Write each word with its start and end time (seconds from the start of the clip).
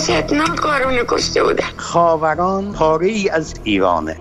وحشتناک 0.00 0.60
کشته 1.08 1.42
بودن 1.42 1.64
خاوران 1.76 2.72
پاره 2.72 3.06
ای 3.06 3.28
از 3.28 3.54
ایرانه. 3.64 4.16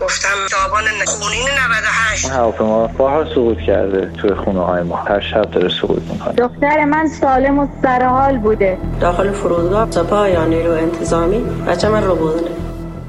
گفتم 0.00 0.28
آبان 0.66 0.84
خونین 1.06 1.48
98 1.48 2.30
هواپیما 2.30 2.86
بارها 2.86 3.34
سقوط 3.34 3.58
کرده 3.58 4.12
توی 4.18 4.34
خونه 4.34 4.60
های 4.60 4.82
ما. 4.82 4.96
هر 4.96 5.20
شب 5.20 5.50
داره 5.50 5.68
سقوط 5.68 6.02
می‌کنه. 6.12 6.34
دختر 6.34 6.84
من 6.84 7.08
سالم 7.08 7.58
و 7.58 7.66
سرحال 7.82 8.38
بوده. 8.38 8.78
داخل 9.00 9.32
فرودگاه 9.32 9.90
سپاه 9.90 10.30
یا 10.30 10.44
نیرو 10.44 10.72
انتظامی 10.72 11.38
بچه 11.38 11.88
من 11.88 12.04
رو 12.04 12.14
بودنه 12.14 12.55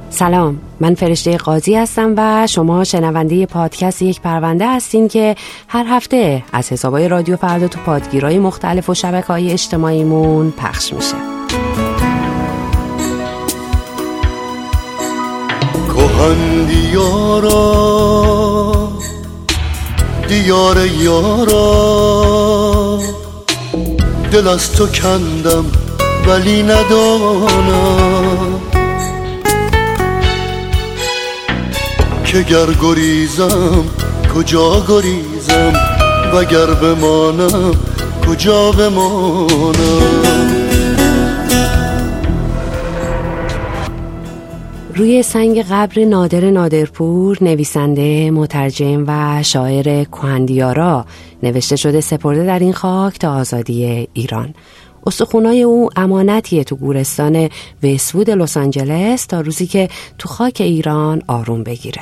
سلام 0.10 0.60
من 0.80 0.96
فرشته 0.96 1.38
قاضی 1.38 1.76
هستم 1.76 2.14
و 2.18 2.48
شما 2.48 2.84
شنونده 2.84 3.46
پادکست 3.46 4.02
یک 4.02 4.22
پرونده 4.22 4.76
هستین 4.76 5.08
که 5.08 5.36
هر 5.68 5.86
هفته 5.90 6.44
از 6.54 6.72
حسابای 6.72 7.08
رادیو 7.08 7.36
فردا 7.36 7.68
تو 7.68 7.80
پادگیرهای 7.80 8.40
مختلف 8.40 8.90
و 8.90 8.94
شبکه 8.94 9.28
های 9.28 9.52
اجتماعیمون 9.52 10.52
پخش 10.52 10.94
میشه. 10.94 11.16
کهن 15.88 16.66
دیارا 16.66 17.88
دیار 20.28 20.86
یارا 20.86 21.58
دل 24.32 24.48
از 24.48 24.72
تو 24.72 24.88
کندم 24.88 25.66
ولی 26.28 26.64
ندانم 26.64 28.57
که 32.38 32.44
گر 32.44 32.74
گریزم 32.82 33.86
کجا 34.36 34.86
گریزم؟ 34.88 35.74
وگر 36.34 36.66
بمانم 36.66 37.72
کجا 38.28 38.72
بمانم؟ 38.72 39.76
روی 44.96 45.24
سنگ 45.24 45.66
قبر 45.70 46.06
نادر 46.06 46.50
نادرپور 46.50 47.38
نویسنده 47.42 48.32
مترجم 48.32 49.04
و 49.08 49.44
شاعر 49.44 50.04
کهندیارا 50.04 51.06
نوشته 51.44 51.76
شده 51.76 52.02
سپرده 52.02 52.46
در 52.46 52.60
این 52.60 52.74
خاک 52.74 53.20
تا 53.20 53.34
آزادی 53.34 54.08
ایران. 54.14 54.54
استخونای 55.06 55.64
او 55.64 55.90
امانتیه 55.96 56.64
تو 56.64 56.76
گورستان 56.76 57.50
وستوود 57.84 58.30
لس 58.30 58.58
آنجلس 58.58 59.26
تا 59.26 59.42
روزی 59.42 59.68
که 59.68 59.90
تو 60.18 60.30
خاک 60.30 60.58
ایران 60.60 61.22
آروم 61.28 61.64
بگیره. 61.64 62.02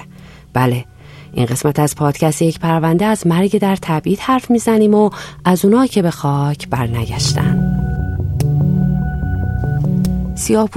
بله. 0.55 0.85
این 1.33 1.45
قسمت 1.45 1.79
از 1.79 1.95
پادکست 1.95 2.41
یک 2.41 2.59
پرونده 2.59 3.05
از 3.05 3.27
مرگ 3.27 3.59
در 3.59 3.77
تبعید 3.81 4.19
حرف 4.19 4.51
می‌زنیم 4.51 4.93
و 4.93 5.09
از 5.45 5.65
اونا 5.65 5.85
که 5.85 6.01
به 6.01 6.11
خاک 6.11 6.69
برنگشتن. 6.69 7.71
سیاه 10.35 10.69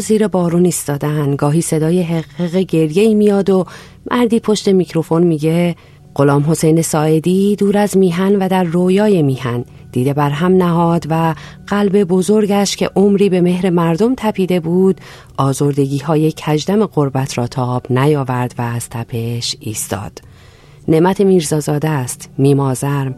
زیر 0.00 0.28
بارون 0.28 0.64
ایستادن. 0.64 1.36
گاهی 1.36 1.60
صدای 1.60 2.02
حقق 2.02 2.56
گریه 2.56 3.02
ای 3.02 3.14
میاد 3.14 3.50
و 3.50 3.64
مردی 4.10 4.40
پشت 4.40 4.68
میکروفون 4.68 5.22
میگه 5.22 5.76
غلام 6.16 6.50
حسین 6.50 6.82
ساعدی 6.82 7.56
دور 7.56 7.78
از 7.78 7.96
میهن 7.96 8.36
و 8.36 8.48
در 8.48 8.64
رویای 8.64 9.22
میهن. 9.22 9.64
دیده 9.92 10.14
بر 10.14 10.30
هم 10.30 10.52
نهاد 10.52 11.06
و 11.10 11.34
قلب 11.66 12.04
بزرگش 12.04 12.76
که 12.76 12.90
عمری 12.96 13.28
به 13.28 13.40
مهر 13.40 13.70
مردم 13.70 14.14
تپیده 14.16 14.60
بود 14.60 15.00
آزردگی 15.36 15.98
های 15.98 16.32
کجدم 16.32 16.86
قربت 16.86 17.38
را 17.38 17.46
تاب 17.46 17.86
نیاورد 17.90 18.54
و 18.58 18.62
از 18.62 18.88
تپش 18.88 19.56
ایستاد. 19.60 20.20
نعمت 20.88 21.20
میرزازاده 21.20 21.88
است 21.88 22.30
میمازرم. 22.38 23.14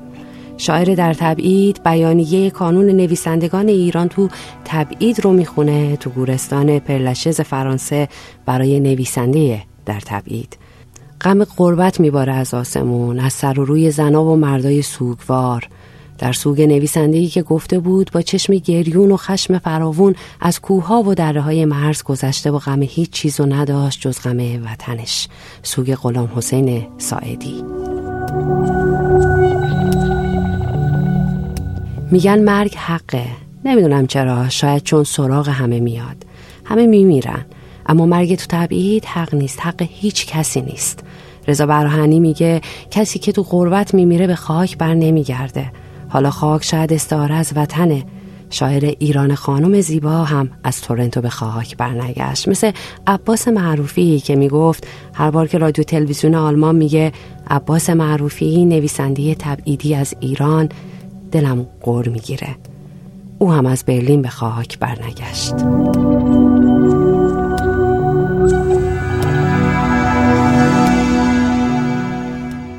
شاعر 0.57 0.95
در 0.95 1.14
تبعید 1.14 1.83
بیانیه 1.85 2.51
کانون 2.51 2.87
نویسندگان 2.87 3.69
ایران 3.69 4.08
تو 4.08 4.29
تبعید 4.64 5.20
رو 5.20 5.33
می‌خونه 5.33 5.97
تو 5.97 6.11
گورستان 6.11 6.79
پرلشز 6.79 7.41
فرانسه 7.41 8.08
برای 8.47 8.81
نویسنده 8.81 9.63
در 9.87 10.01
تبعید. 10.01 10.57
غم 11.20 11.45
قربت 11.45 12.01
میباره 12.01 12.33
از 12.33 12.55
آسمون 12.55 13.18
از 13.20 13.33
سر 13.33 13.61
و 13.61 13.64
روی 13.64 13.90
زنا 13.90 14.24
و 14.24 14.36
مردای 14.36 14.83
سوگوار. 14.83 15.68
در 16.18 16.33
سوگ 16.33 16.62
نویسندهی 16.62 17.29
که 17.29 17.42
گفته 17.42 17.79
بود 17.79 18.11
با 18.12 18.23
چشم 18.23 18.55
گریون 18.55 19.12
و 19.12 19.17
خشم 19.17 19.58
فراوون 19.58 20.14
از 20.40 20.61
کوها 20.61 21.02
و 21.02 21.14
دره 21.14 21.40
های 21.40 21.64
مرز 21.64 22.02
گذشته 22.02 22.51
و 22.51 22.58
غم 22.58 22.83
هیچ 22.83 23.11
چیزو 23.11 23.46
نداشت 23.46 24.01
جز 24.01 24.20
غم 24.20 24.39
وطنش. 24.64 25.28
سوگ 25.62 25.95
غلام 25.95 26.33
حسین 26.36 26.86
ساعدی. 26.98 27.64
میگن 32.11 32.39
مرگ 32.39 32.74
حقه. 32.74 33.27
نمی‌دونم 33.64 34.07
چرا. 34.07 34.48
شاید 34.48 34.83
چون 34.83 35.05
سراغ 35.05 35.48
همه 35.48 35.80
میاد. 35.80 36.17
همه 36.64 36.86
میمیرن. 36.86 37.45
اما 37.86 38.07
مرگ 38.07 38.34
تو 38.34 38.46
تبعید 38.48 39.05
حق 39.05 39.34
نیست. 39.34 39.61
حق 39.61 39.83
هیچ 39.89 40.27
کسی 40.27 40.61
نیست. 40.61 41.05
رضا 41.48 41.67
برهنی 41.67 42.20
میگه 42.20 42.61
کسی 42.91 43.19
که 43.19 43.33
تو 43.33 43.42
غربت 43.42 43.95
میمیره 43.95 44.27
به 44.27 44.35
خاک 44.35 44.79
بر 44.79 44.95
نمیگرده. 44.95 45.73
حالا 46.09 46.31
خاک 46.31 46.64
شاید 46.64 46.92
استعاره 46.92 47.35
از 47.35 47.53
وطنه. 47.57 48.05
شاعر 48.51 48.95
ایران 48.98 49.35
خانم 49.35 49.81
زیبا 49.81 50.25
هم 50.25 50.51
از 50.64 50.81
تورنتو 50.81 51.20
به 51.20 51.29
خاک 51.29 51.77
برنگشت 51.77 52.48
مثل 52.48 52.73
عباس 53.07 53.48
معروفی 53.48 54.20
که 54.20 54.37
می‌گفت 54.37 54.87
هر 55.14 55.31
بار 55.31 55.48
که 55.48 55.58
رادیو 55.58 55.85
تلویزیون 55.85 56.35
آلمان 56.35 56.77
میگه 56.77 57.13
عباس 57.51 57.91
معروفی 57.91 58.64
نویسنده 58.64 59.35
تبعیدی 59.35 59.95
از 59.95 60.14
ایران 60.20 60.69
دلم 61.33 61.67
قور 61.81 62.08
می‌گیره. 62.08 62.57
او 63.39 63.53
هم 63.53 63.67
از 63.67 63.85
برلین 63.87 64.23
به 64.23 64.29
خاک 64.29 64.79
برنگشت 64.79 65.55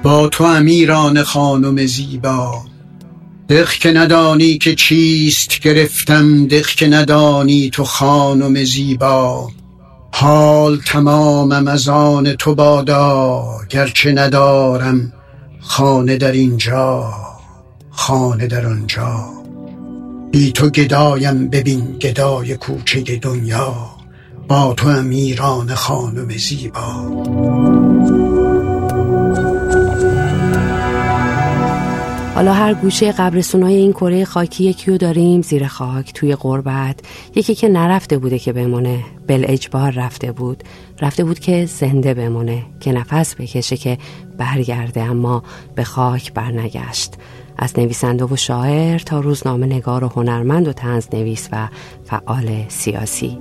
تو 0.09 0.43
امیران 0.43 1.23
خانم 1.23 1.85
زیبا. 1.85 2.53
دق 3.49 3.69
که 3.69 3.91
ندانی 3.91 4.57
که 4.57 4.75
چیست 4.75 5.59
گرفتم 5.59 6.47
دق 6.47 6.65
که 6.67 6.87
ندانی 6.87 7.69
تو 7.69 7.83
خانم 7.83 8.63
زیبا. 8.63 9.49
حال 10.11 10.77
تمامم 10.77 11.67
از 11.67 11.87
آن 11.89 12.33
تو 12.33 12.55
بادا 12.55 13.43
گرچه 13.69 14.11
ندارم 14.11 15.13
خانه 15.59 16.17
در 16.17 16.31
اینجا 16.31 17.13
خانه 17.89 18.47
در 18.47 18.65
آنجا. 18.65 19.25
بی 20.31 20.51
تو 20.51 20.69
گدایم 20.69 21.49
ببین 21.49 21.97
گدای 21.99 22.57
کوچه 22.57 23.01
دنیا 23.01 23.75
با 24.47 24.73
تو 24.77 24.87
امیران 24.87 25.75
خانم 25.75 26.29
زیبا. 26.29 28.18
حالا 32.39 32.53
هر 32.53 32.73
گوشه 32.73 33.11
قبرستونای 33.11 33.75
این 33.75 33.93
کره 33.93 34.25
خاکی 34.25 34.63
یکیو 34.63 34.97
داریم 34.97 35.41
زیر 35.41 35.67
خاک 35.67 36.13
توی 36.13 36.35
قربت 36.35 36.99
یکی 37.35 37.55
که 37.55 37.69
نرفته 37.69 38.17
بوده 38.17 38.39
که 38.39 38.53
بمونه 38.53 39.03
بل 39.27 39.45
اجبار 39.47 39.91
رفته 39.91 40.31
بود. 40.31 40.63
رفته 41.01 41.23
بود 41.23 41.39
که 41.39 41.65
زنده 41.65 42.13
بمونه 42.13 42.63
که 42.79 42.91
نفس 42.91 43.35
بکشه 43.35 43.77
که 43.77 43.97
برگرده 44.37 45.01
اما 45.01 45.43
به 45.75 45.83
خاک 45.83 46.33
برنگشت. 46.33 47.13
از 47.57 47.79
نویسنده 47.79 48.25
و 48.25 48.35
شاعر 48.35 48.99
تا 48.99 49.19
روزنامه 49.19 49.65
نگار 49.65 50.03
و 50.03 50.07
هنرمند 50.07 50.67
و 50.67 50.73
تنز 50.73 51.07
نویس 51.13 51.49
و 51.51 51.67
فعال 52.05 52.65
سیاسی. 52.67 53.37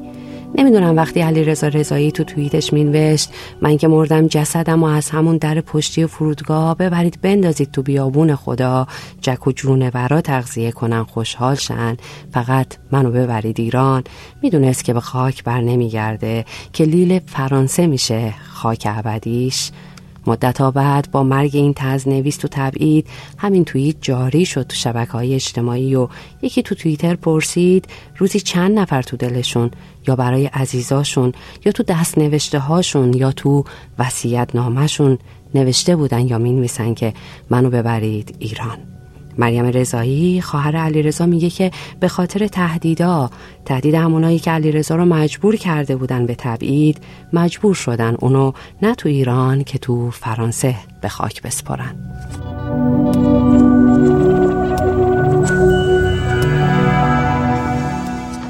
نمی‌دونم 0.55 0.97
وقتی 0.97 1.21
علی 1.21 1.45
رضا 1.45 1.69
رضایی 1.69 2.13
تو 2.13 2.25
توییتش 2.25 2.73
مینوشت 2.73 3.31
من 3.63 3.77
که 3.77 3.89
مردم 3.89 4.27
جسدم 4.27 4.83
و 4.83 4.87
از 4.87 5.11
همون 5.11 5.37
در 5.37 5.61
پشتی 5.61 6.07
فرودگاه 6.07 6.77
ببرید 6.77 7.21
بندازید 7.23 7.71
تو 7.71 7.83
بیابون 7.83 8.35
خدا. 8.35 8.87
جک 9.21 9.47
و 9.47 9.53
جونورا 9.53 10.21
تغذیه 10.21 10.71
کنن 10.71 11.03
خوشحال 11.03 11.55
شن. 11.55 11.97
فقط 12.33 12.67
منو 12.93 13.11
ببرید 13.11 13.61
ایران. 13.61 14.05
می‌دونست 14.43 14.85
که 14.85 14.93
به 14.93 15.01
خاک 15.01 15.45
بر 15.45 15.61
نمیگرده 15.61 16.45
که 16.73 16.85
لیل 16.85 17.21
فرانسه 17.27 17.87
میشه 17.87 18.35
خاک 18.53 18.87
ابدیش. 18.91 19.71
مدت 20.27 20.63
بعد 20.63 21.09
با 21.13 21.23
مرگ 21.23 21.51
این 21.55 21.73
تز 21.77 22.09
نویس 22.09 22.37
تو 22.37 22.49
تبعید 22.51 23.07
همین 23.39 23.65
توییت 23.65 23.97
جاری 24.01 24.47
شد 24.47 24.63
تو 24.63 24.77
شبکه 24.77 25.13
های 25.13 25.35
اجتماعی 25.35 25.95
و 25.95 26.09
یکی 26.43 26.63
تو 26.63 26.75
توییتر 26.75 27.15
پرسید 27.15 27.89
روزی 28.17 28.41
چند 28.41 28.79
نفر 28.79 29.03
تو 29.03 29.17
دلشون؟ 29.17 29.71
یا 30.09 30.17
برای 30.17 30.47
عزیزاشون؟ 30.47 31.33
یا 31.65 31.73
تو 31.73 31.83
دست 31.83 32.19
نوشته 32.19 32.59
هاشون 32.59 33.15
یا 33.15 33.33
تو 33.33 33.65
وسیعت 33.99 34.57
نامشون 34.57 35.19
نوشته 35.55 35.97
بودن 35.97 36.27
یا 36.27 36.39
می 36.39 36.69
که 36.95 37.15
منو 37.51 37.71
ببرید 37.71 38.37
ایران؟ 38.39 38.98
مریم 39.39 39.67
رضایی 39.67 40.41
خواهر 40.41 40.77
علیرضا 40.77 41.27
میگه 41.27 41.51
که 41.51 41.71
به 42.01 42.09
خاطر 42.09 42.47
تهدیدا 42.47 43.31
تهدید 43.65 43.95
همونایی 43.95 44.39
که 44.39 44.51
علیرضا 44.51 44.97
رو 44.97 45.05
مجبور 45.05 45.57
کرده 45.57 45.97
بودن 45.97 46.27
به 46.27 46.35
تبعید 46.35 46.99
مجبور 47.33 47.75
شدن 47.75 48.17
اونو 48.19 48.53
نه 48.83 48.95
تو 48.95 49.09
ایران 49.09 49.65
که 49.65 49.79
تو 49.79 50.11
فرانسه 50.11 50.75
به 51.01 51.09
خاک 51.09 51.43
بسپرن. 51.43 51.95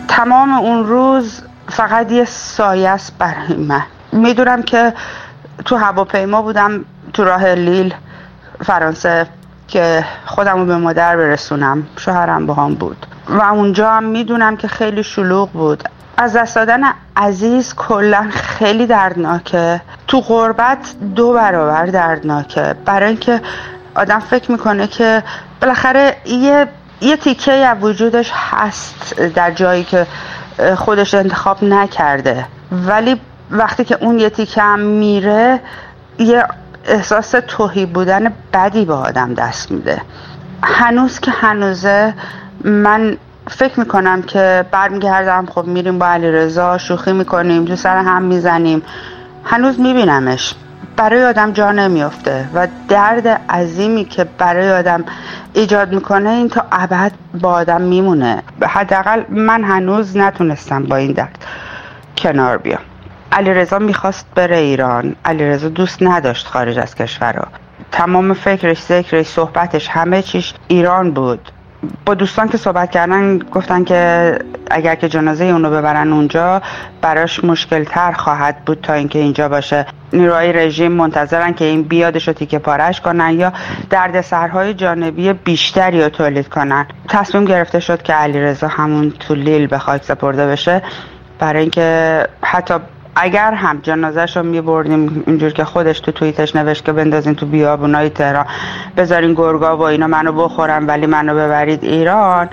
تمام 0.09 0.53
اون 0.53 0.87
روز 0.87 1.41
فقط 1.69 2.13
یه 2.13 2.25
سایه 2.25 2.89
است 2.89 3.19
برای 3.19 3.57
من. 3.57 3.83
می‌دونم 4.13 4.63
که 4.63 4.95
تو 5.65 5.77
هواپیما 5.77 6.43
بودم 6.43 6.85
تو 7.13 7.25
راه 7.25 7.55
لیل 7.55 7.95
فرانسه 8.65 9.27
که 9.69 10.05
خودم 10.27 10.59
رو 10.59 10.67
به 10.67 10.77
مادر 10.77 11.17
برسونم 11.17 11.87
شوهرم 11.97 12.47
با 12.47 12.55
هم 12.55 12.75
بود. 12.75 13.07
و 13.29 13.43
اونجا 13.43 13.91
هم 13.91 14.05
می‌دونم 14.05 14.57
که 14.57 14.69
خیلی 14.69 15.03
شلوغ 15.03 15.51
بود. 15.51 15.83
از 16.17 16.37
دست 16.37 16.57
دادن 16.57 16.81
عزیز 17.17 17.75
کلا 17.75 18.29
خیلی 18.31 18.87
دردناکه. 18.87 19.81
تو 20.09 20.21
غربت 20.21 20.95
دو 21.17 21.33
برابر 21.33 21.87
دردناکه. 21.87 22.75
برای 22.85 23.09
اینکه 23.09 23.41
آدم 23.95 24.19
فکر 24.19 24.53
می‌کنه 24.53 24.87
که 24.87 25.23
بالاخره 25.61 26.17
یه 26.27 26.69
یه 27.01 27.17
تیکه 27.17 27.53
از 27.53 27.77
وجودش 27.81 28.33
هست 28.35 29.21
در 29.21 29.51
جایی 29.51 29.85
که 29.85 30.07
خودش 30.77 31.15
انتخاب 31.15 31.65
نکرده. 31.65 32.47
ولی 32.73 33.21
وقتی 33.51 33.85
که 33.85 33.99
اون 34.01 34.19
یه 34.19 34.31
تیکه 34.31 34.63
هم 34.63 34.81
میره 34.81 35.61
یه 36.19 36.45
احساس 36.85 37.35
توهی 37.49 37.87
بودن 37.87 38.33
بدی 38.53 38.85
به 38.85 38.95
آدم 38.95 39.35
دست 39.35 39.71
میده. 39.71 40.03
هنوز 40.63 41.21
که 41.21 41.31
هنوزه 41.31 42.15
من 42.65 43.17
فکر 43.51 43.81
می‌کنم 43.81 44.23
که 44.23 44.65
برمیگردم 44.71 45.47
خب 45.47 45.65
میریم 45.65 45.99
با 45.99 46.07
علی 46.07 46.33
رضا 46.33 46.79
شوخی 46.79 47.13
می‌کنیم 47.13 47.65
تو 47.65 47.77
سر 47.77 47.97
هم 47.97 48.23
می‌زنیم. 48.23 48.83
هنوز 49.45 49.81
میبینمش. 49.81 50.55
برای 50.97 51.25
آدم 51.25 51.53
جا 51.53 51.73
نمیافته 51.73 52.49
و 52.55 52.69
درد 52.89 53.29
عظیمی 53.29 54.05
که 54.05 54.25
برای 54.25 54.73
آدم 54.73 55.05
ایجاد 55.53 55.95
می‌کنه 55.95 56.31
این 56.31 56.49
تا 56.49 56.65
ابد 56.73 57.13
با 57.41 57.53
آدم 57.53 57.81
میمونه. 57.81 58.43
حداقل 58.63 59.23
من 59.29 59.65
هنوز 59.65 60.17
نتونستم 60.17 60.83
با 60.83 60.97
این 60.97 61.13
درد 61.13 61.39
کنار 62.17 62.59
بیام. 62.59 62.81
علیرضا 63.33 63.79
می‌خواست 63.79 64.27
بره 64.35 64.57
ایران. 64.57 65.17
علیرضا 65.25 65.69
دوست 65.69 66.03
نداشت 66.03 66.47
خارج 66.47 66.79
از 66.79 66.95
کشور 66.95 67.33
رو. 67.33 67.45
تمام 67.93 68.35
فکرش 68.35 68.83
ذکرش 68.83 69.27
صحبتش 69.27 69.89
همه 69.89 70.23
چیش 70.23 70.55
ایران 70.69 71.11
بود. 71.11 71.53
با 72.07 72.15
دوستان 72.15 72.49
که 72.49 72.59
صحبت 72.59 72.91
کردن 72.91 73.39
گفتن 73.39 73.85
که 73.85 74.33
اگر 74.71 74.95
که 74.95 75.09
جنازه 75.09 75.45
اونو 75.45 75.71
ببرن 75.71 76.13
اونجا 76.13 76.63
براش 77.03 77.45
مشکل 77.45 77.85
تر 77.85 78.13
خواهد 78.13 78.65
بود 78.65 78.81
تا 78.81 78.93
اینکه 78.93 79.19
اینجا 79.19 79.49
باشه. 79.49 79.87
نیروهای 80.13 80.53
رژیم 80.53 80.93
منتظرن 80.93 81.55
که 81.55 81.65
این 81.65 81.83
بیادش 81.83 82.29
رو 82.29 82.35
تیکه 82.35 82.59
پارش 82.59 83.01
کنن 83.01 83.41
یا 83.41 83.53
درد 83.91 84.21
سرهای 84.21 84.75
جانبی 84.75 85.33
بیشتری 85.33 86.03
رو 86.03 86.09
تولید 86.09 86.49
کنن. 86.49 86.87
تصمیم 87.09 87.45
گرفته 87.45 87.81
شد 87.81 88.03
که 88.03 88.13
علیرضا 88.13 88.69
همون 88.69 89.11
تو 89.11 89.35
لیل 89.35 89.67
به 89.67 89.79
خاک 89.79 90.05
سپرده 90.05 90.47
بشه. 90.47 90.83
برای 91.39 91.61
اینکه 91.61 92.27
حتی 92.43 92.75
اگر 93.21 93.53
هم 93.53 93.79
جنازش 93.83 94.37
رو 94.37 94.43
میبردیم 94.43 95.25
اینجور 95.27 95.53
که 95.53 95.65
خودش 95.65 96.01
تو 96.01 96.13
توییتش 96.13 96.57
نوشت 96.57 96.85
که 96.85 96.93
بندازین 96.93 97.35
تو 97.35 97.47
بیابونای 97.47 98.11
تهران 98.11 98.47
بذارین 98.97 99.35
گرگا 99.35 99.77
و 99.77 99.83
اینا 99.83 100.07
منو 100.07 100.33
بخورن 100.33 100.87
ولی 100.87 101.07
منو 101.07 101.35
ببرید 101.35 101.85
ایران 101.85 102.49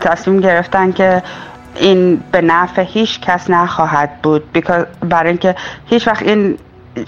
تصمیم 0.00 0.40
گرفتن 0.40 0.92
که 0.92 1.22
این 1.76 2.22
به 2.32 2.40
نفع 2.40 2.82
هیچ 2.82 3.20
کس 3.20 3.50
نخواهد 3.50 4.22
بود. 4.22 4.52
برای 5.00 5.28
اینکه 5.28 5.54
هیچ 5.86 6.08
وقت 6.08 6.22
این 6.22 6.58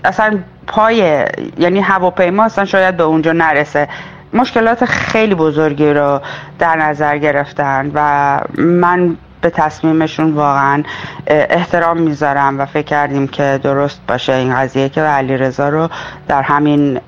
اصلا 0.04 0.38
پای 0.66 1.24
یعنی 1.58 1.80
هواپیما 1.80 2.44
اصلا 2.44 2.64
شاید 2.64 2.96
به 2.96 3.02
اونجا 3.02 3.32
نرسه. 3.32 3.88
مشکلات 4.32 4.84
خیلی 4.84 5.34
بزرگی 5.34 5.90
رو 5.90 6.20
در 6.58 6.76
نظر 6.76 7.18
گرفتن 7.18 7.90
و 7.94 8.40
من 8.58 9.16
به 9.40 9.50
تصمیمشون 9.50 10.32
واقعا 10.32 10.82
احترام 11.26 11.98
می‌ذارم 11.98 12.60
و 12.60 12.66
فکر 12.66 12.86
کردیم 12.86 13.28
که 13.28 13.60
درست 13.62 14.00
باشه 14.08 14.32
این 14.32 14.56
قضیه 14.56 14.88
که 14.88 15.00
علی 15.00 15.36
رضا 15.36 15.68
رو 15.68 15.88
در 16.28 16.42
همین 16.42 17.00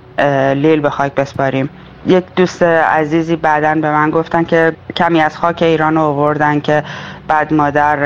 لیل 0.54 0.80
به 0.80 0.90
خاک 0.90 1.14
بسپاریم. 1.14 1.70
یک 2.06 2.24
دوست 2.36 2.62
عزیزی 2.62 3.36
بعدا 3.36 3.74
به 3.74 3.90
من 3.90 4.10
گفتن 4.10 4.44
که 4.44 4.72
کمی 4.96 5.20
از 5.20 5.36
خاک 5.36 5.62
ایران 5.62 5.94
رو 5.94 6.00
آوردن 6.00 6.60
که 6.60 6.84
بعد 7.28 7.54
مادر 7.54 7.96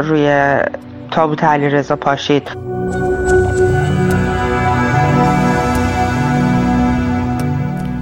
روی 0.00 0.56
تابوت 1.10 1.44
علی 1.44 1.68
رضا 1.68 1.96
پاشید. 1.96 2.50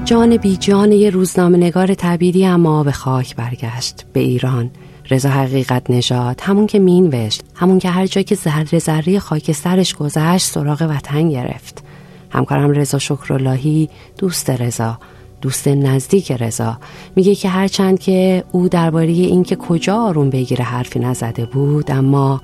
جان 0.05 0.37
بی 0.37 0.57
جان 0.57 0.93
یه 0.93 1.11
روزنامه 1.11 1.57
نگار 1.57 1.95
تبیری 1.95 2.47
اما 2.47 2.85
به 2.85 2.93
خاک 2.93 3.37
برگشت 3.37 4.07
به 4.13 4.21
ایران. 4.21 4.71
رضا 5.11 5.29
حقیقت 5.29 5.91
نژاد 5.91 6.41
همون 6.43 6.67
که 6.67 6.79
مینوشت 6.79 7.43
همون 7.55 7.79
که 7.79 7.91
هر 7.91 8.07
جا 8.07 8.23
که 8.23 8.35
ذره 8.35 8.79
ذره 8.79 9.19
خاک 9.19 9.53
سرش 9.53 9.95
گذشت 9.95 10.47
سراغ 10.47 10.87
وطن 10.91 11.29
گرفت. 11.29 11.85
همکارم 12.31 12.71
رضا 12.71 12.99
شکراللهی 12.99 13.89
دوست 14.19 14.51
رضا 14.51 14.99
دوست 15.41 15.69
نزدیک 15.69 16.33
رضا. 16.33 16.79
میگه 17.17 17.35
که 17.35 17.49
هرچند 17.49 17.99
که 17.99 18.45
او 18.53 18.69
درباره 18.69 19.07
اینکه 19.07 19.57
کجا 19.57 19.97
آروم 19.97 20.31
بگیره 20.31 20.65
حرفی 20.65 20.99
نزده 20.99 21.47
بود 21.47 21.91
اما 21.91 22.41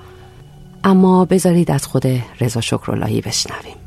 اما 0.83 1.25
بذارید 1.25 1.71
از 1.71 1.87
خود 1.87 2.03
رضا 2.41 2.61
شکراللهی 2.61 3.21
بشنویم. 3.21 3.80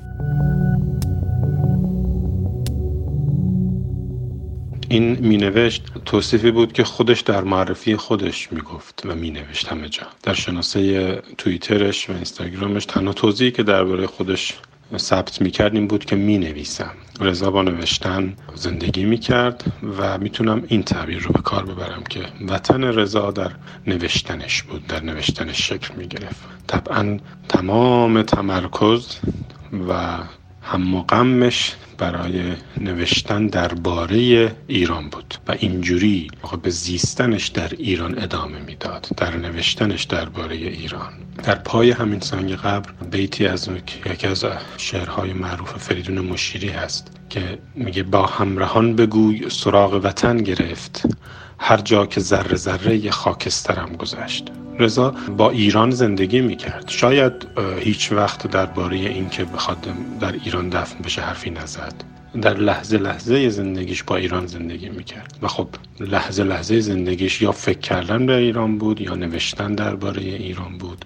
این 4.95 5.19
مینوشت 5.21 5.83
توصیفی 6.05 6.51
بود 6.51 6.73
که 6.73 6.85
خودش 6.85 7.21
در 7.21 7.45
معرفی 7.45 7.97
خودش 7.97 8.53
می‌گفت 8.53 9.03
و 9.05 9.15
مینوشت 9.15 9.69
همه 9.69 9.89
جا. 9.89 10.03
در 10.23 10.35
شناسه 10.35 11.23
توییترش 11.39 12.11
و 12.11 12.13
اینستاگرامش 12.13 12.85
تنها 12.85 13.13
توضیحی 13.13 13.51
که 13.51 13.63
درباره 13.63 14.07
خودش 14.07 14.55
ثبت 14.97 15.41
می‌کرد 15.41 15.75
این 15.75 15.87
بود 15.87 16.05
که 16.05 16.17
می‌نویسم. 16.17 16.93
رضا 17.21 17.51
با 17.51 17.63
نوشتن 17.63 18.37
زندگی 18.55 19.05
می‌کرد 19.05 19.65
و 19.99 20.19
می‌تونم 20.19 20.63
این 20.69 20.83
تعبیر 20.83 21.19
رو 21.19 21.33
به 21.33 21.43
کار 21.43 21.65
ببرم 21.65 22.03
که 22.11 22.21
وطن 22.49 22.85
رضا 22.85 23.31
در 23.31 23.51
نوشتنش 23.87 24.63
بود 24.63 24.87
در 24.87 25.03
نوشتنش 25.03 25.69
شکل 25.69 25.95
می‌گرفت. 25.95 26.43
طبعا 26.67 27.19
تمام 27.49 28.23
تمرکز 28.23 29.17
و 29.89 30.19
هم 30.65 31.01
غمش 31.01 31.75
برای 31.99 32.53
نوشتن 32.81 33.47
درباره 33.47 34.53
ایران 34.67 35.09
بود 35.09 35.35
و 35.49 35.53
اینجوری 35.59 36.31
به 36.63 36.71
زیستنش 36.71 37.49
در 37.49 37.69
ایران 37.79 38.19
ادامه 38.19 38.61
می‌داد 38.61 39.09
در 39.17 39.37
نوشتنش 39.37 40.03
درباره 40.03 40.57
ایران. 40.57 41.13
در 41.43 41.55
پای 41.55 41.91
همین 41.91 42.21
سنگ 42.21 42.53
قبر 42.53 42.91
بیتی 43.11 43.47
از 43.47 43.69
یکی 44.07 44.27
از 44.27 44.45
شعرهای 44.77 45.33
معروف 45.33 45.77
فریدون 45.77 46.19
مشیری 46.19 46.69
هست 46.69 47.11
که 47.31 47.59
میگه 47.75 48.03
با 48.03 48.27
همراهان 48.27 48.97
بگوی 48.97 49.51
سراغ 49.51 50.01
وطن 50.05 50.37
گرفت. 50.37 51.03
هر 51.59 51.77
جا 51.77 52.07
که 52.07 52.21
ذره 52.21 52.57
ذره 52.57 53.11
خاکسترم 53.11 53.97
گذشت. 53.97 54.51
رضا 54.79 55.15
با 55.37 55.51
ایران 55.51 55.91
زندگی 55.91 56.41
می‌کرد. 56.41 56.85
شاید 56.89 57.33
هیچ 57.79 58.13
وقت 58.13 58.47
درباره 58.47 58.97
اینکه 58.97 59.45
بخواد 59.45 59.89
در 60.21 60.33
ایران 60.33 60.69
دفن 60.69 60.99
بشه 61.05 61.23
حرفی 61.23 61.51
نزد. 61.51 61.95
در 62.43 62.55
لحظه 62.55 62.99
لحظه 62.99 63.49
زندگیش 63.49 64.03
با 64.03 64.17
ایران 64.17 64.47
زندگی 64.47 64.89
می‌کرد. 64.89 65.39
و 65.43 65.49
خب 65.49 65.69
لحظه 66.01 66.45
لحظه 66.45 66.81
زندگیش 66.81 67.43
یا 67.43 67.53
فکر 67.53 67.79
کردن 67.79 68.27
به 68.27 68.37
ایران 68.37 68.79
بود 68.79 69.01
یا 69.01 69.15
نوشتن 69.15 69.75
درباره 69.75 70.23
ایران 70.23 70.79
بود. 70.79 71.05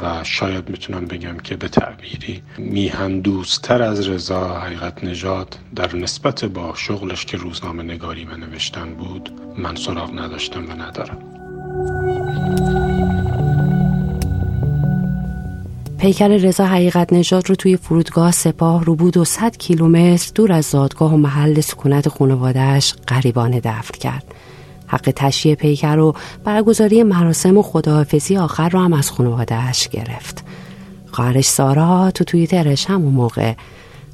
و 0.00 0.24
شاید 0.24 0.70
می‌تونم 0.70 1.06
بگم 1.06 1.36
که 1.36 1.56
به 1.56 1.68
تعبیری 1.68 2.42
میهن 2.58 3.20
دوستتر 3.20 3.82
از 3.82 4.08
رضا 4.08 4.60
حقیقت 4.60 5.04
نژاد 5.04 5.58
در 5.76 5.96
نسبت 5.96 6.44
با 6.44 6.74
شغلش 6.74 7.24
که 7.24 7.36
روزنامه 7.36 7.82
نگاری 7.82 8.24
و 8.24 8.36
نوشتن 8.36 8.94
بود 8.94 9.30
من 9.58 9.76
سراغ 9.76 10.18
نداشتم 10.18 10.70
و 10.70 10.72
ندارم. 10.72 11.18
پیکر 15.98 16.28
رضا 16.28 16.66
حقیقت 16.66 17.12
نژاد 17.12 17.48
رو 17.48 17.54
توی 17.54 17.76
فرودگاه 17.76 18.30
سپاه 18.30 18.84
رو 18.84 18.94
بود 18.94 19.16
و 19.16 19.24
صد 19.24 19.56
کیلومتر 19.56 20.30
دور 20.34 20.52
از 20.52 20.64
زادگاه 20.64 21.14
و 21.14 21.16
محل 21.16 21.60
سکونت 21.60 22.08
خانوادهش 22.08 22.94
غریبانه 23.08 23.60
دفن 23.60 23.98
کرد. 23.98 24.34
حق 24.88 25.12
تشییع 25.16 25.54
پیکر 25.54 25.98
و 25.98 26.14
برگزاری 26.44 27.02
مراسم 27.02 27.56
و 27.56 27.62
خداحافظی 27.62 28.36
آخر 28.36 28.68
رو 28.68 28.80
هم 28.80 28.92
از 28.92 29.10
خانوادهش 29.10 29.88
گرفت. 29.88 30.44
خواهرش 31.12 31.46
سارا 31.46 32.10
تو 32.10 32.24
توییترش 32.24 32.90
همون 32.90 33.14
موقع 33.14 33.54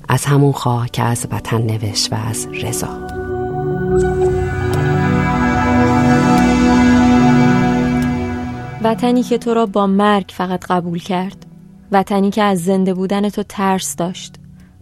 از 0.09 0.25
همون 0.25 0.52
خواه 0.52 0.88
که 0.88 1.02
از 1.02 1.26
وطن 1.33 1.62
نوشت 1.62 2.12
و 2.12 2.16
از 2.16 2.49
رضا. 2.62 2.88
وطنی 8.83 9.23
که 9.23 9.38
تو 9.38 9.54
را 9.54 9.66
با 9.66 9.87
مرگ 9.87 10.31
فقط 10.33 10.66
قبول 10.66 10.99
کرد. 10.99 11.47
وطنی 11.93 12.31
که 12.31 12.43
از 12.43 12.64
زنده 12.64 12.95
بودن 12.95 13.28
تو 13.28 13.43
ترس 13.43 13.97
داشت. 13.97 14.35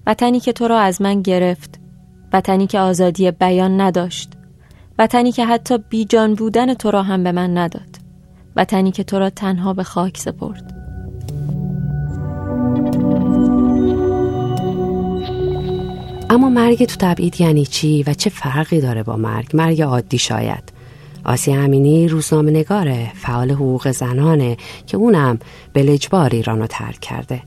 وطنی 0.07 0.41
که 0.41 0.53
تو 0.53 0.69
را 0.69 0.79
از 0.79 1.03
من 1.03 1.23
گرفت. 1.23 1.81
وطنی 2.33 2.67
که 2.67 2.81
آزادی 2.81 3.31
بیان 3.31 3.81
نداشت. 3.81 4.33
وطنی 5.03 5.33
که 5.33 5.47
حتی 5.47 5.79
بیجان 5.79 6.35
بودن 6.35 6.75
تو 6.75 6.91
را 6.91 7.03
هم 7.03 7.25
به 7.25 7.33
من 7.33 7.59
نداد. 7.59 7.99
وطنی 8.57 8.91
که 8.91 9.05
تو 9.05 9.19
را 9.19 9.31
تنها 9.31 9.73
به 9.73 9.83
خاک 9.83 10.19
سپرد. 10.19 10.75
اما 16.31 16.49
مرگ 16.49 16.85
تو 16.85 16.97
تبعید 16.99 17.41
یعنی 17.41 17.67
چی 17.67 18.03
و 18.03 18.15
چه 18.15 18.31
فرقی 18.31 18.81
داره 18.81 19.03
با 19.03 19.17
مرگ؟ 19.17 19.57
مرگ 19.57 19.83
عادی 19.83 20.19
شاید. 20.19 20.73
آسی 21.25 21.53
امینی 21.53 22.09
روزنامه 22.09 22.51
نگاره 22.51 23.13
فعال 23.15 23.51
حقوق 23.51 23.91
زنانه 23.91 24.57
که 24.87 24.97
اونم 24.97 25.39
به 25.73 25.83
لجبار 25.83 26.31
ایران 26.31 26.59
رو 26.59 26.67
ترک 26.67 27.01
کرده. 27.01 27.43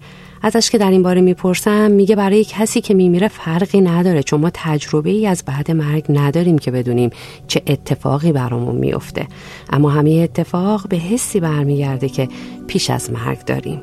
ازش 0.45 0.69
که 0.69 0.77
در 0.77 0.91
این 0.91 1.03
باره 1.03 1.21
می‌پرسم 1.21 1.91
میگه 1.91 2.15
برای 2.15 2.45
کسی 2.49 2.81
که 2.81 2.93
میمیره 2.93 3.27
فرقی 3.27 3.81
نداره 3.81 4.23
چون 4.23 4.41
ما 4.41 4.51
تجربه 4.53 5.09
ای 5.09 5.27
از 5.27 5.43
بعد 5.45 5.71
مرگ 5.71 6.05
نداریم 6.09 6.57
که 6.57 6.71
بدونیم 6.71 7.09
چه 7.47 7.61
اتفاقی 7.67 8.31
برامون 8.31 8.75
میفته 8.75 9.27
اما 9.69 9.89
همه 9.89 10.11
اتفاق 10.11 10.87
به 10.89 10.97
حسی 10.97 11.39
برمیگرده 11.39 12.09
که 12.09 12.27
پیش 12.67 12.89
از 12.89 13.11
مرگ 13.11 13.45
داریم. 13.45 13.81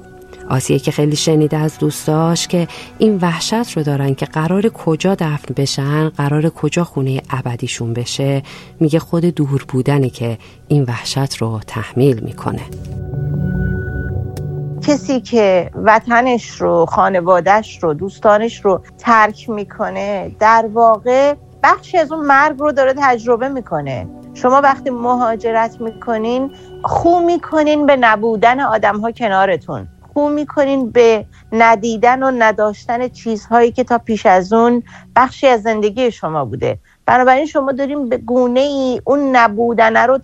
آسیه 0.51 0.79
که 0.79 0.91
خیلی 0.91 1.17
شنیده 1.17 1.57
از 1.57 1.79
دوستاش 1.79 2.49
که 2.49 2.69
این 2.99 3.19
وحشت 3.23 3.77
رو 3.77 3.83
دارن 3.83 4.15
که 4.15 4.27
قرار 4.27 4.69
کجا 4.69 5.15
دفن 5.15 5.55
بشن 5.57 6.09
قرار 6.09 6.51
کجا 6.51 6.85
خونه 6.85 7.23
ابدیشون 7.31 7.93
بشه 7.93 8.43
میگه 8.81 8.99
خود 8.99 9.25
دور 9.25 9.65
بودنی 9.69 10.11
که 10.11 10.39
این 10.69 10.83
وحشت 10.83 11.37
رو 11.37 11.61
تحمیل 11.67 12.21
می‌کنه. 12.21 12.63
کسی 14.83 15.21
که 15.21 15.71
وطنش 15.75 16.61
رو 16.61 16.87
خانوادهش 16.87 17.83
رو 17.83 17.95
دوستانش 17.95 18.65
رو 18.65 18.83
ترک 18.99 19.51
می‌کنه 19.51 20.37
در 20.41 20.69
واقع 20.73 21.35
بخشی 21.63 21.99
از 21.99 22.13
اون 22.13 22.27
مرگ 22.27 22.59
رو 22.59 22.73
داره 22.73 22.95
تجربه 22.99 23.49
می‌کنه. 23.49 24.07
شما 24.35 24.61
وقتی 24.61 24.91
مهاجرت 24.91 25.81
می‌کنین 25.81 26.51
خو 26.85 27.21
می‌کنین 27.21 27.87
به 27.87 27.97
نبودن 27.97 28.61
آدم 28.61 29.01
ها 29.01 29.11
کنارتون. 29.11 29.89
خو 30.13 30.29
می‌کنین 30.29 30.91
به 30.91 31.27
ندیدن 31.53 32.23
و 32.23 32.31
نداشتن 32.39 33.09
چیزهایی 33.09 33.73
که 33.73 33.85
تا 33.85 33.99
پیش 33.99 34.27
از 34.27 34.53
اون 34.53 34.83
بخشی 35.17 35.47
از 35.47 35.63
زندگی 35.63 36.11
شما 36.11 36.45
بوده. 36.45 36.79
بنابراین 37.07 37.47
شما 37.47 37.73
داریم 37.73 38.09
به 38.09 38.17
گونه 38.17 38.61
ای 38.61 39.01
اون 39.05 39.37
نبودن 39.37 39.97
رو 39.97 40.19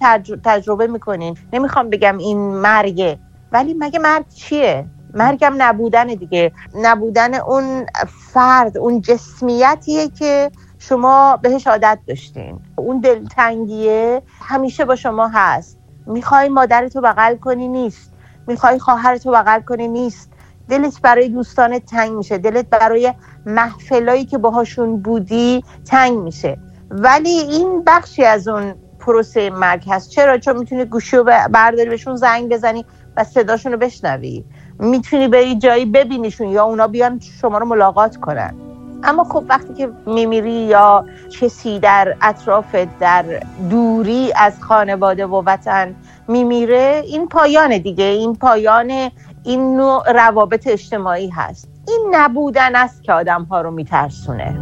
تجربه 0.45 0.87
می‌کنین. 0.87 1.37
نمی‌خوام 1.53 1.91
بگم 1.91 2.19
این 2.19 2.39
مرگه 2.39 3.19
ولی 3.53 3.75
مگه 3.79 3.99
مرگ 3.99 4.29
چیه؟ 4.29 4.87
مرگم 5.15 5.55
نبودن 5.59 6.07
دیگه. 6.07 6.53
نبودن 6.75 7.35
اون 7.35 7.87
فرد 8.33 8.79
اون 8.79 9.01
جسمیتیه 9.01 10.09
که 10.09 10.51
شما 10.79 11.37
بهش 11.43 11.67
عادت 11.67 11.99
داشتین. 12.07 12.61
اون 12.77 13.01
دلتنگیه 13.01 14.23
همیشه 14.41 14.85
با 14.85 14.97
شما 14.97 15.29
هست. 15.29 15.79
می‌خوای 16.07 16.49
مادرتو 16.49 17.01
بغل 17.01 17.37
کنی 17.37 17.69
نیست. 17.69 18.13
می‌خوای 18.47 18.79
خواهرتو 18.79 19.31
بغل 19.33 19.61
کنی 19.61 19.89
نیست. 19.89 20.31
دلت 20.69 21.01
برای 21.01 21.29
دوستانت 21.29 21.85
تنگ 21.85 22.13
میشه. 22.13 22.39
دلت 22.39 22.67
برای 22.71 23.15
محفلایی 23.47 24.25
که 24.25 24.39
باهاشون 24.39 25.03
بودی 25.03 25.65
تنگ 25.85 26.19
میشه. 26.19 26.59
ولی 26.91 27.31
این 27.31 27.85
بخشی 27.87 28.25
از 28.25 28.49
اون 28.49 28.75
پروسه 28.99 29.51
مرگ 29.51 29.85
هست. 29.91 30.11
چرا؟ 30.11 30.39
چون 30.39 30.57
می‌تونی 30.59 30.85
گوشی 30.85 31.17
رو 31.17 31.25
برداری 31.25 31.89
بهشون 31.89 32.17
زنگ 32.17 32.53
بزنی. 32.53 32.87
و 33.19 33.25
صداشون 33.25 33.73
رو 33.73 33.79
بشنوی. 33.79 34.45
می‌تونی 34.79 35.29
بری 35.29 35.59
جایی 35.59 35.85
ببینیشون 35.85 36.49
یا 36.49 36.65
اونا 36.65 36.87
بیان 36.87 37.21
شما 37.41 37.59
رو 37.59 37.67
ملاقات 37.67 38.17
کنن. 38.17 38.55
اما 39.03 39.25
خب 39.25 39.45
وقتی 39.49 39.75
که 39.75 39.91
میمیری 40.07 40.53
یا 40.53 41.05
کسی 41.41 41.79
در 41.79 42.17
اطراف 42.23 42.77
در 43.01 43.25
دوری 43.71 44.33
از 44.37 44.63
خانواده 44.63 45.27
و 45.27 45.43
وطن 45.47 45.95
میمیره 46.29 47.03
این 47.07 47.29
پایان 47.29 47.79
دیگه. 47.79 48.05
این 48.05 48.35
پایان 48.35 49.11
این 49.45 49.77
نوع 49.77 50.13
روابط 50.13 50.67
اجتماعی 50.67 51.29
هست. 51.29 51.69
این 51.89 52.09
نبودن 52.11 52.77
است 52.77 53.03
که 53.03 53.13
آدم 53.13 53.43
ها 53.43 53.61
رو 53.61 53.71
میترسونه. 53.71 54.59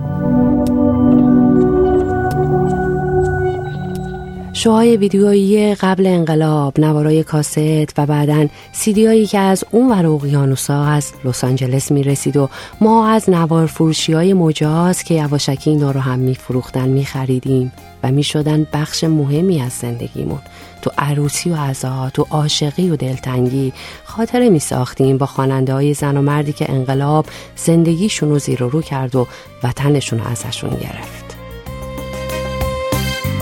شوهای 4.57 4.97
ویدیویی 4.97 5.75
قبل 5.75 6.07
انقلاب 6.07 6.81
نوارای 6.81 7.25
کاست 7.25 7.99
و 7.99 8.07
بعدا 8.07 8.49
سیدیایی 8.73 9.27
که 9.27 9.39
از 9.39 9.65
اون 9.71 9.91
ور 9.91 10.07
اقیانوسا 10.07 10.85
از 10.85 11.13
لس 11.25 11.45
آنجلس 11.45 11.91
می‌رسید 11.91 12.37
و 12.37 12.49
ما 12.81 13.09
از 13.09 13.31
نوار 13.31 13.67
فروشی 13.67 14.13
های 14.13 14.33
مجاز 14.33 15.03
که 15.03 15.15
یواشکی 15.15 15.71
اینا 15.71 15.91
رو 15.91 16.01
هم 16.01 16.19
میفروختن 16.19 16.89
میخریدیم 16.89 17.73
و 18.03 18.11
می‌شدن 18.11 18.67
بخش 18.73 19.05
مهمی 19.05 19.61
از 19.61 19.73
زندگیمون. 19.73 20.41
تو 20.83 20.91
عروسی 20.99 21.51
و 21.51 21.57
عزا 21.57 22.11
تو 22.15 22.27
عاشقی 22.31 22.91
و 22.91 22.97
دلتنگی 22.97 23.73
خاطره 24.05 24.49
می 24.49 24.59
ساختیم 24.59 25.19
با 25.19 25.27
خواننده 25.27 25.73
های 25.73 25.95
زن 25.95 26.17
و 26.17 26.23
مردی 26.23 26.53
که 26.53 26.71
انقلاب 26.71 27.27
زندگیشون 27.57 28.29
رو 28.29 28.39
زیر 28.39 28.63
و 28.63 28.69
رو 28.69 28.83
کرد 28.83 29.17
و 29.17 29.27
وطنشون 29.63 30.21
ازشون 30.21 30.71
گرفت. 30.71 31.26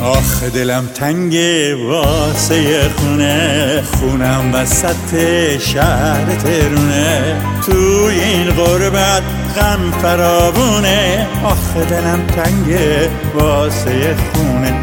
آخ 0.05 0.43
دلم 0.43 0.87
تنگه 0.95 1.75
واسه 1.75 2.89
خونه. 2.97 3.83
خونم 3.83 4.51
وسط 4.55 5.17
شهر 5.59 6.25
ترونه. 6.45 7.37
تو 7.67 8.09
این 8.11 8.51
غربت 8.51 9.23
غم 9.57 9.93
فراوونه. 10.03 11.27
آخ 11.45 11.77
دلم 11.91 12.27
تنگه 12.27 13.11
واسه 13.35 14.17
خونه. 14.35 14.75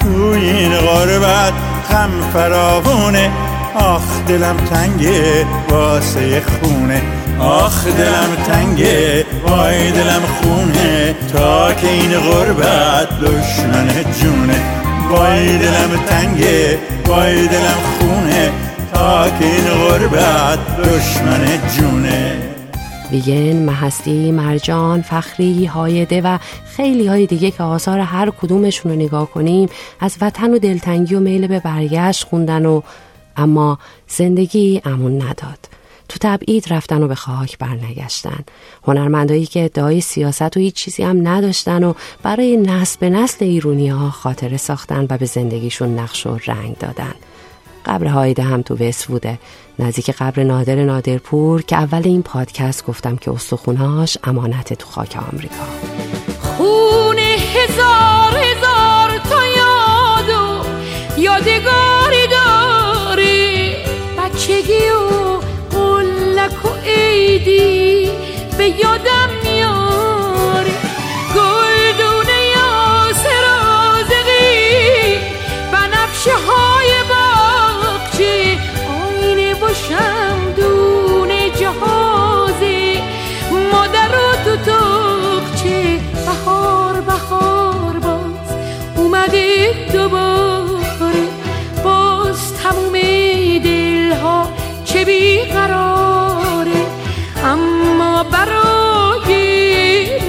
تو 0.00 0.22
این 0.22 0.76
غربت 0.76 1.52
غم 1.90 2.10
فراوونه. 2.32 3.30
آخ 3.76 4.26
دلم 4.28 4.56
تنگه 4.56 5.46
واسه 5.70 6.40
خونه. 6.40 7.02
آخ 7.40 7.86
دلم 7.86 8.36
تنگه 8.46 9.24
وای 9.46 9.90
دلم 9.92 10.22
خونه. 10.22 11.14
تا 11.32 11.74
که 11.74 11.88
این 11.88 12.10
غربت 12.10 13.20
دشمن 13.20 13.88
جونه. 14.20 14.62
وای 15.10 15.58
دلم 15.58 16.00
تنگه 16.06 16.78
وای 17.06 17.48
دلم 17.48 17.78
خونه. 17.98 18.52
تا 18.92 19.30
که 19.30 19.44
این 19.44 19.64
غربت 19.64 20.58
دشمن 20.76 21.46
جونه. 21.76 22.32
ویگن، 23.10 23.56
محستی، 23.56 24.32
مرجان، 24.32 25.02
فخری، 25.02 25.66
هایده 25.66 26.20
و 26.20 26.38
خیلی 26.76 27.06
های 27.06 27.26
دیگه 27.26 27.50
که 27.50 27.62
آثار 27.62 27.98
هر 27.98 28.30
کدومشون 28.30 28.92
رو 28.92 28.98
نگاه 28.98 29.30
کنیم. 29.30 29.68
از 30.00 30.16
وطن 30.20 30.54
و 30.54 30.58
دلتنگی 30.58 31.14
و 31.14 31.20
میل 31.20 31.46
به 31.46 31.60
برگشت 31.60 32.24
خوندن 32.24 32.66
و 32.66 32.80
اما 33.36 33.78
زندگی 34.08 34.82
امون 34.84 35.22
نداد. 35.22 35.68
تو 36.08 36.18
تبعید 36.20 36.72
رفتن 36.72 37.02
و 37.02 37.08
به 37.08 37.14
خاک 37.14 37.58
برنگشتن. 37.58 38.44
هنرمندایی 38.84 39.46
که 39.46 39.64
ادعای 39.64 40.00
سیاست 40.00 40.56
و 40.56 40.60
هیچ 40.60 40.74
چیزی 40.74 41.02
هم 41.02 41.28
نداشتن 41.28 41.84
و 41.84 41.94
برای 42.22 42.56
نسل 42.56 42.96
به 43.00 43.10
نسل 43.10 43.44
ایرونی 43.44 43.88
ها 43.88 44.10
خاطره 44.10 44.56
ساختن 44.56 45.06
و 45.10 45.18
به 45.18 45.26
زندگیشون 45.26 45.98
نقش 45.98 46.26
و 46.26 46.38
رنگ 46.46 46.78
دادن. 46.78 47.14
قبر 47.86 48.06
هایده 48.06 48.42
هم 48.42 48.62
تو 48.62 48.76
بوده. 49.08 49.38
نزدیک 49.78 50.10
قبر 50.10 50.42
نادر 50.42 50.84
نادرپور 50.84 51.62
که 51.62 51.76
اول 51.76 52.02
این 52.04 52.22
پادکست 52.22 52.86
گفتم 52.86 53.16
که 53.16 53.30
استخونهاش 53.30 54.18
امانت 54.24 54.72
تو 54.72 54.86
خاک 54.86 55.18
آمریکا. 55.32 55.64
خون 56.40 57.05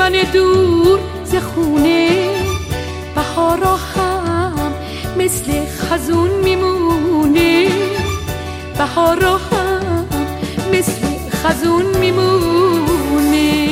من 0.08 0.24
دور 0.34 1.00
ز 1.26 1.36
خونه 1.36 2.30
بهارا 3.16 3.76
هم 3.76 4.74
مثل 5.18 5.66
خزون 5.66 6.30
میمونه. 6.44 7.70
بهارا 8.78 9.38
هم 9.38 10.06
مثل 10.74 11.08
خزون 11.30 11.98
میمونه. 11.98 13.64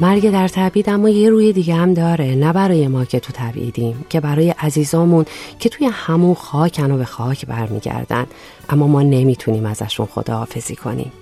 مرگ 0.00 0.30
در 0.30 0.48
تبعید 0.48 0.90
اما 0.90 1.08
یه 1.08 1.30
روی 1.30 1.52
دیگه 1.52 1.74
هم 1.74 1.94
داره 1.94 2.34
نه 2.34 2.52
برای 2.52 2.88
ما 2.88 3.04
که 3.04 3.20
تو 3.20 3.32
تبعیدیم 3.32 4.04
که 4.10 4.20
برای 4.20 4.50
عزیزامون 4.50 5.24
که 5.58 5.68
توی 5.68 5.86
همون 5.92 6.34
خاکن 6.34 6.90
و 6.90 6.98
به 6.98 7.04
خاک 7.04 7.46
برمیگردن. 7.46 8.26
اما 8.68 8.86
ما 8.86 9.02
نمی‌تونیم 9.02 9.66
ازشون 9.66 10.06
خداحافظی 10.06 10.76
کنیم. 10.76 11.12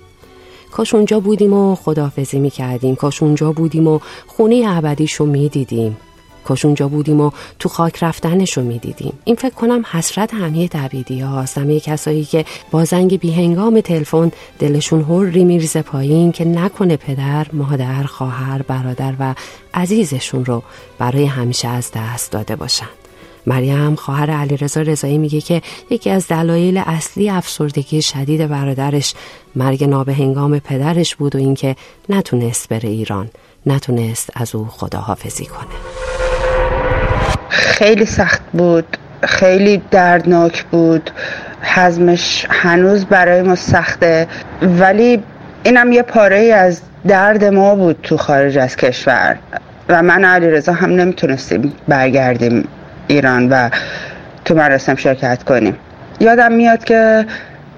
کاش 0.71 0.95
اونجا 0.95 1.19
بودیم 1.19 1.53
و 1.53 1.75
خداحافظی 1.75 2.39
می‌کردیم. 2.39 2.95
کاش 2.95 3.23
اونجا 3.23 3.51
بودیم 3.51 3.87
و 3.87 3.99
خونه 4.27 4.63
ابدیشو 4.67 5.25
می‌دیدیم. 5.25 5.97
کاش 6.43 6.65
اونجا 6.65 6.87
بودیم 6.87 7.21
و 7.21 7.31
تو 7.59 7.69
خاک 7.69 8.03
رفتنش 8.03 8.57
رو 8.57 8.63
می‌دیدیم. 8.63 9.13
این 9.23 9.35
فکر 9.35 9.53
کنم 9.53 9.85
حسرت 9.91 10.33
همه 10.33 10.67
دبیدی 10.67 11.19
هاست. 11.19 11.57
همه 11.57 11.79
کسایی 11.79 12.25
که 12.25 12.45
با 12.71 12.85
زنگ 12.85 13.19
بیهنگام 13.19 13.81
تلفن 13.81 14.31
دلشون 14.59 15.01
هر 15.01 15.43
میریزه 15.43 15.81
پایین 15.81 16.31
که 16.31 16.45
نکنه 16.45 16.97
پدر 16.97 17.47
مادر 17.53 18.03
خواهر 18.03 18.61
برادر 18.61 19.13
و 19.19 19.35
عزیزشون 19.73 20.45
رو 20.45 20.63
برای 20.97 21.25
همیشه 21.25 21.67
از 21.67 21.91
دست 21.95 22.31
داده 22.31 22.55
باشن. 22.55 22.89
مریم 23.47 23.95
خواهر 23.95 24.31
علیرضا 24.31 24.81
رضایی 24.81 25.17
میگه 25.17 25.41
که 25.41 25.61
یکی 25.89 26.09
از 26.09 26.27
دلایل 26.27 26.83
اصلی 26.85 27.29
افسردگی 27.29 28.01
شدید 28.01 28.47
برادرش 28.47 29.13
مرگ 29.55 29.83
نابهنگام 29.83 30.59
پدرش 30.59 31.15
بود 31.15 31.35
و 31.35 31.39
اینکه 31.39 31.75
نتونست 32.09 32.69
بره 32.69 32.89
ایران 32.89 33.29
نتونست 33.65 34.29
از 34.35 34.55
او 34.55 34.65
خداحافظی 34.65 35.45
کنه. 35.45 35.67
خیلی 37.49 38.05
سخت 38.05 38.41
بود 38.53 38.97
خیلی 39.23 39.81
دردناک 39.91 40.63
بود. 40.63 41.11
حزمش 41.61 42.47
هنوز 42.49 43.05
برای 43.05 43.41
ما 43.41 43.55
سخته 43.55 44.27
ولی 44.61 45.23
اینم 45.63 45.91
یه 45.91 46.01
پاره 46.01 46.39
ای 46.39 46.51
از 46.51 46.81
درد 47.07 47.43
ما 47.43 47.75
بود 47.75 47.99
تو 48.03 48.17
خارج 48.17 48.57
از 48.57 48.75
کشور. 48.75 49.37
و 49.89 50.01
من 50.03 50.25
علی 50.25 50.49
رضا 50.49 50.73
هم 50.73 50.89
نمی‌تونستیم 50.89 51.73
برگردیم 51.87 52.67
ایران 53.11 53.49
و 53.49 53.69
تو 54.45 54.55
مراسم 54.55 54.95
شرکت 54.95 55.43
کنیم. 55.43 55.75
یادم 56.19 56.51
میاد 56.51 56.83
که 56.83 57.25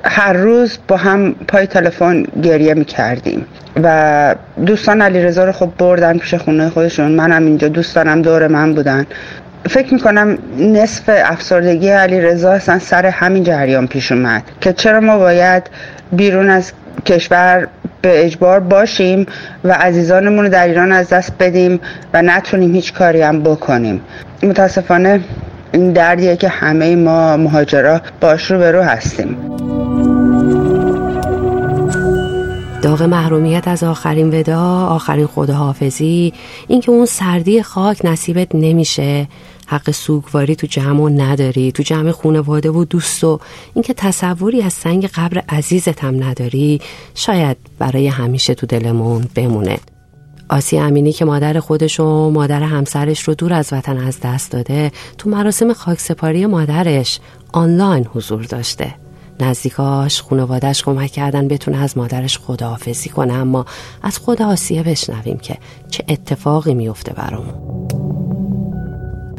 هر 0.06 0.34
روز 0.34 0.78
با 0.88 0.98
هم 0.98 1.36
پای 1.48 1.68
تلفن 1.68 2.24
گریه 2.24 2.74
می‌کردیم 2.74 3.46
و 3.84 4.36
دوستان 4.66 5.02
علی 5.02 5.22
رضا 5.24 5.46
رو 5.46 5.52
خب 5.52 5.70
بردن 5.78 6.18
پیش 6.18 6.34
خونه 6.34 6.70
خودشون. 6.70 7.12
منم 7.12 7.46
اینجا 7.46 7.68
دوستانم 7.68 8.22
دور 8.22 8.48
من 8.48 8.74
بودن. 8.74 9.06
فکر 9.70 9.94
می‌کنم 9.94 10.38
نصف 10.58 11.04
افسردگی 11.08 11.90
علی 11.90 12.22
رضا 12.22 12.52
اصلا 12.52 12.80
سر 12.80 13.06
همین 13.06 13.44
جریان 13.44 13.88
پیش 13.88 14.12
اومد 14.12 14.44
که 14.62 14.74
چرا 14.74 15.00
ما 15.00 15.18
باید 15.18 15.64
بیرون 16.12 16.50
از 16.50 16.72
کشور 17.06 17.68
به 18.02 18.26
اجبار 18.26 18.60
باشیم 18.60 19.26
و 19.64 19.72
عزیزانمون 19.72 20.46
رو 20.46 20.52
در 20.52 20.68
ایران 20.68 20.92
از 20.92 21.10
دست 21.10 21.34
بدیم 21.40 21.80
و 22.14 22.22
نتونیم 22.22 22.74
هیچ 22.74 22.94
کاری 22.94 23.22
هم 23.22 23.44
بکنیم. 23.44 24.02
متاسفانه 24.44 25.22
این 25.74 25.94
دردیه 25.94 26.36
که 26.36 26.48
همه 26.48 26.96
ما 26.96 27.38
مهاجرا 27.38 28.02
باش 28.22 28.52
رو 28.52 28.58
به 28.58 28.72
رو 28.72 28.82
هستیم. 28.82 29.38
داغ 32.82 33.04
محرومیت 33.04 33.68
از 33.68 33.84
آخرین 33.84 34.40
ودا 34.40 34.86
آخرین 34.86 35.28
خداحافظی 35.28 36.34
اینکه 36.68 36.92
اون 36.92 37.06
سردی 37.06 37.64
خاک 37.64 38.06
نصیبت 38.06 38.56
نمیشه. 38.56 39.28
حق 39.68 39.92
سوگواری 39.92 40.56
تو 40.56 40.68
جمع 40.68 41.10
نداری 41.10 41.72
تو 41.72 41.84
جمع 41.84 42.12
خونواده 42.12 42.72
و 42.72 42.86
دوست 42.86 43.24
و 43.24 43.40
اینکه 43.74 43.94
تصوری 43.94 44.62
از 44.62 44.74
سنگ 44.74 45.08
قبر 45.08 45.44
عزیزت 45.50 46.04
هم 46.04 46.24
نداری. 46.24 46.82
شاید 47.16 47.58
برای 47.80 48.08
همیشه 48.08 48.54
تو 48.56 48.66
دلمون 48.66 49.26
بمونه. 49.36 49.78
آسی 50.54 50.78
امینی 50.78 51.12
که 51.12 51.26
مادر 51.26 51.60
خودش 51.60 52.00
و 52.00 52.30
مادر 52.30 52.64
همسرش 52.64 53.24
رو 53.24 53.36
دور 53.36 53.54
از 53.54 53.74
وطن 53.74 53.98
از 53.98 54.20
دست 54.20 54.52
داده 54.52 54.92
تو 55.18 55.30
مراسم 55.30 55.74
خاکسپاری 55.74 56.46
مادرش 56.46 57.20
آنلاین 57.54 58.08
حضور 58.14 58.44
داشته. 58.44 58.96
نزدیکاش 59.40 60.22
خانوادش 60.22 60.84
کمک 60.84 61.12
کردن 61.12 61.48
بتونه 61.48 61.84
از 61.84 61.98
مادرش 61.98 62.38
خداحافظی 62.38 63.10
کنه 63.10 63.34
اما 63.34 63.66
از 64.04 64.18
خود 64.18 64.42
آسیه 64.42 64.84
بشنویم 64.84 65.38
که 65.38 65.58
چه 65.90 66.04
اتفاقی 66.10 66.74
میفته 66.74 67.14
برامون. 67.14 67.54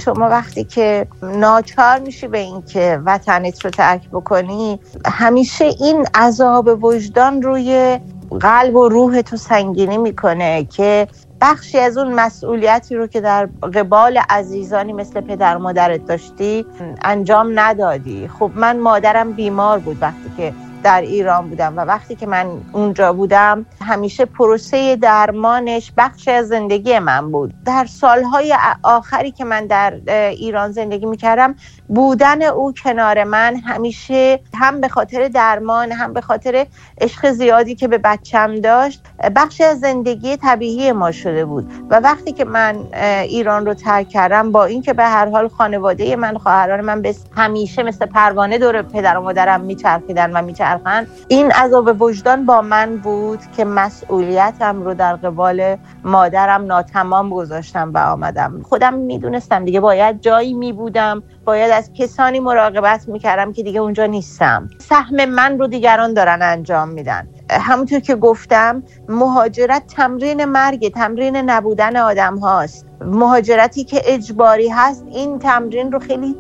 شما 0.05 0.29
وقتی 0.29 0.65
که 0.65 1.07
ناچار 1.23 1.99
میشی 1.99 2.29
به 2.29 2.39
این 2.39 2.63
که 2.63 3.01
وطنت 3.05 3.65
رو 3.65 3.71
ترک 3.71 4.09
بکنی 4.11 4.81
همیشه 5.07 5.65
این 5.65 6.07
عذاب 6.15 6.85
وجدان 6.85 7.43
روی 7.43 7.99
قلب 8.39 8.77
و 8.77 8.89
روح 8.89 9.23
تو 9.23 9.37
سنگینی 9.37 9.99
می‌کنه 9.99 10.65
که 10.65 11.09
بخشی 11.41 11.79
از 11.79 11.99
اون 11.99 12.15
مسئولیتی 12.15 12.97
رو 12.97 13.07
که 13.07 13.21
در 13.21 13.47
قبال 13.75 14.19
عزیزانی 14.31 14.93
مثل 14.93 15.21
پدر 15.21 15.57
مادرت 15.57 16.07
داشتی 16.07 16.67
انجام 17.03 17.61
ندادی. 17.61 18.29
خب 18.29 18.51
من 18.55 18.81
مادرم 18.81 19.33
بیمار 19.33 19.79
بود 19.79 19.99
وقتی 20.01 20.31
که 20.37 20.55
در 20.85 21.01
ایران 21.01 21.49
بودم 21.49 21.77
و 21.77 21.81
وقتی 21.81 22.15
که 22.15 22.27
من 22.27 22.47
اونجا 22.73 23.13
بودم 23.13 23.67
همیشه 23.81 24.25
پروسه 24.25 24.97
درمانش 24.97 25.93
بخش 25.97 26.29
از 26.29 26.49
زندگی 26.49 26.99
من 26.99 27.31
بود. 27.31 27.55
در 27.65 27.87
سالهای 27.87 28.57
آخری 28.83 29.31
که 29.31 29.45
من 29.45 29.67
در 29.67 29.95
ایران 30.31 30.73
زندگی 30.73 31.07
می‌کردم 31.07 31.55
بودن 31.89 32.43
او 32.43 32.73
کنار 32.73 33.25
من 33.25 33.57
همیشه 33.57 34.41
هم 34.55 34.81
به 34.81 34.89
خاطر 34.89 35.29
درمان 35.29 35.93
هم 35.93 36.13
به 36.13 36.21
خاطر 36.21 36.67
عشق 37.01 37.31
زیادی 37.31 37.75
که 37.75 37.89
به 37.89 37.99
بچم 37.99 38.61
داشت 38.61 39.03
بخش 39.37 39.61
از 39.61 39.81
زندگی 39.81 40.37
طبیعی 40.37 40.93
ما 40.93 41.13
شده 41.13 41.45
بود. 41.45 41.73
و 41.91 42.01
وقتی 42.01 42.33
که 42.33 42.45
من 42.45 42.77
ایران 43.23 43.67
رو 43.67 43.75
ترک 43.75 44.09
کردم 44.09 44.53
با 44.53 44.65
اینکه 44.65 44.93
به 44.93 45.05
هر 45.05 45.31
حال 45.31 45.49
خانواده 45.49 46.17
من 46.17 46.39
خواهران 46.39 46.81
من 46.81 47.03
به 47.03 47.15
همیشه 47.37 47.83
مثل 47.83 48.07
پروانه 48.07 48.59
دور 48.59 48.83
پدر 48.83 49.17
و 49.19 49.23
مادرم 49.23 49.61
میچرخیدن 49.61 50.33
و 50.33 50.43
میچرخن 50.75 51.07
این 51.29 51.53
عذاب 51.53 52.03
وجدان 52.03 52.47
با 52.47 52.63
من 52.63 52.97
بود 52.97 53.41
که 53.57 53.65
مسئولیتم 53.65 54.83
رو 54.83 54.95
در 54.95 55.17
قبال 55.17 55.77
مادرم 56.05 56.65
ناتمام 56.67 57.31
گذاشتم 57.31 57.91
و 57.95 57.99
آمدم. 57.99 58.63
خودم 58.63 58.95
می‌دونستم 58.95 59.65
دیگه 59.65 59.81
باید 59.81 60.21
جایی 60.21 60.55
میبودم 60.55 61.23
باید 61.45 61.71
از 61.71 61.91
کسانی 61.95 62.41
مراقبت 62.41 63.09
می‌کردم 63.09 63.53
که 63.53 63.63
دیگه 63.63 63.81
اونجا 63.81 64.07
نیستم. 64.07 64.69
سهم 64.79 65.25
من 65.25 65.59
رو 65.59 65.67
دیگران 65.67 66.15
دارن 66.15 66.43
انجام 66.43 66.89
میدن. 66.89 67.29
همونطور 67.51 68.01
که 68.01 68.15
گفتم 68.15 68.83
مهاجرت 69.09 69.87
تمرین 69.87 70.45
مرگ 70.45 70.93
تمرین 70.93 71.37
نبودن 71.37 71.97
آدم 71.97 72.39
هاست 72.39 72.87
مهاجرتی 73.01 73.85
که 73.85 74.03
اجباری 74.05 74.69
هست 74.69 75.05
این 75.09 75.39
تمرین 75.39 75.93
رو 75.93 75.99
خیلی 75.99 76.37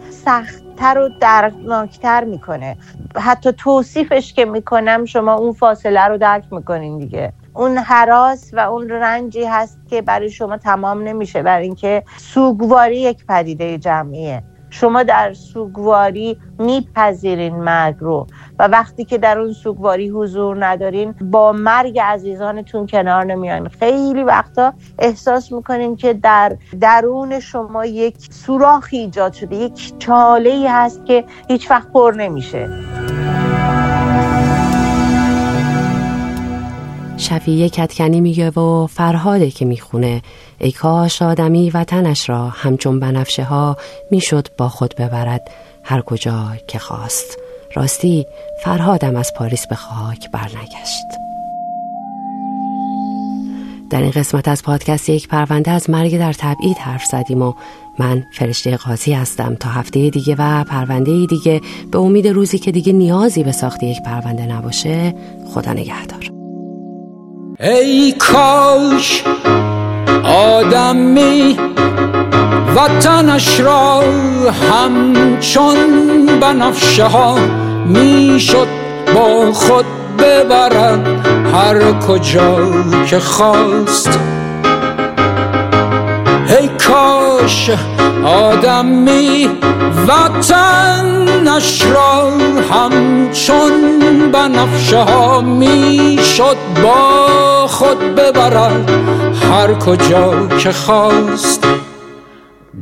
سختتر 0.74 0.98
و 0.98 1.08
دردناکتر 1.20 2.24
می‌کنه. 2.24 2.76
حتی 3.16 3.52
توصیفش 3.52 4.32
که 4.32 4.44
می‌کنم 4.44 5.04
شما 5.04 5.34
اون 5.34 5.52
فاصله 5.52 6.00
رو 6.06 6.18
درک 6.18 6.52
می‌کنین 6.52 6.98
دیگه. 6.98 7.32
اون 7.54 7.78
حراس 7.78 8.50
و 8.52 8.58
اون 8.58 8.88
رنجی 8.88 9.44
هست 9.44 9.78
که 9.90 10.02
برای 10.02 10.30
شما 10.30 10.56
تمام 10.56 11.02
نمیشه 11.02 11.42
برای 11.42 11.64
اینکه 11.64 12.02
سوگواری 12.16 12.96
یک 12.96 13.26
پدیده 13.26 13.78
جمعیه. 13.78 14.42
شما 14.74 15.02
در 15.02 15.34
سوگواری 15.34 16.38
میپذیرین 16.58 17.56
مرگ 17.56 17.96
رو 18.00 18.26
و 18.58 18.68
وقتی 18.68 19.04
که 19.04 19.18
در 19.18 19.38
اون 19.38 19.52
سوگواری 19.52 20.08
حضور 20.08 20.66
ندارین 20.66 21.12
با 21.12 21.52
مرگ 21.52 21.98
عزیزانتون 21.98 22.86
کنار 22.86 23.24
نمیان 23.24 23.68
خیلی 23.68 24.22
وقتا 24.22 24.72
احساس 24.98 25.52
می‌کنین 25.52 25.96
که 25.96 26.12
در 26.12 26.56
درون 26.80 27.40
شما 27.40 27.86
یک 27.86 28.16
سوراخی 28.18 28.98
ایجاد 28.98 29.32
شده 29.32 29.56
یک 29.56 29.98
چاله 29.98 30.50
ای 30.50 30.66
هست 30.66 31.06
که 31.06 31.24
هیچ 31.48 31.70
وقت 31.70 31.92
پر 31.92 32.14
نمیشه. 32.16 32.68
شفیه 37.24 37.68
کتکنی 37.68 38.20
میگه 38.20 38.50
و 38.50 38.86
فرهاده 38.86 39.50
که 39.50 39.64
می‌خونه. 39.64 40.22
ای 40.58 40.72
کاش 40.72 41.22
آدمی 41.22 41.70
وطنش 41.70 42.28
را 42.28 42.48
همچون 42.48 43.00
بنفشه 43.00 43.44
ها 43.44 43.76
می‌شد 44.10 44.48
با 44.58 44.68
خود 44.68 44.94
ببرد. 44.98 45.50
هر 45.84 46.00
کجا 46.00 46.52
که 46.68 46.78
خواست. 46.78 47.38
راستی 47.74 48.26
فرهادم 48.64 49.16
از 49.16 49.32
پاریس 49.34 49.66
به 49.66 49.74
خاک 49.74 50.30
برنگشت. 50.30 51.06
در 53.90 54.02
این 54.02 54.10
قسمت 54.10 54.48
از 54.48 54.62
پادکست 54.62 55.08
یک 55.08 55.28
پرونده 55.28 55.70
از 55.70 55.90
مرگ 55.90 56.18
در 56.18 56.32
تبعید 56.32 56.78
حرف 56.78 57.04
زدیم 57.04 57.42
و 57.42 57.52
من 57.98 58.24
فرشته 58.38 58.76
قاضی 58.76 59.12
هستم. 59.12 59.54
تا 59.54 59.68
هفته 59.68 60.10
دیگه 60.10 60.34
و 60.38 60.64
پرونده 60.64 61.26
دیگه. 61.26 61.60
به 61.92 61.98
امید 61.98 62.28
روزی 62.28 62.58
که 62.58 62.72
دیگه 62.72 62.92
نیازی 62.92 63.44
به 63.44 63.52
ساخت 63.52 63.82
یک 63.82 64.02
پرونده 64.02 64.46
نباشه 64.46 65.14
خدا 65.54 65.72
نگهدار. 65.72 66.33
ای 67.60 68.12
کاش 68.12 69.22
آدمی 70.24 71.58
وطنش 72.76 73.60
را 73.60 74.02
همچون 74.72 75.76
بنفشه 76.40 77.04
ها 77.04 77.38
می‌شد 77.86 78.68
با 79.14 79.52
خود 79.52 79.84
ببرد. 80.18 81.06
هر 81.54 81.92
کجا 81.92 82.70
که 83.06 83.18
خواست 83.18 84.18
ای 86.58 86.68
کاش 86.68 87.70
آدمی 88.24 89.48
وطنش 90.08 91.84
را 91.84 92.30
همچون 92.70 93.72
بنفشه 94.32 94.98
ها 94.98 95.40
می 95.40 96.18
شد 96.36 96.56
با 96.82 97.66
خود 97.66 97.98
ببرد 97.98 98.90
هر 99.50 99.74
کجا 99.74 100.48
که 100.48 100.72
خواست. 100.72 101.66